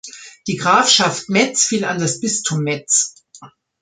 [0.47, 3.23] Die Grafschaft Metz fiel an das Bistum Metz.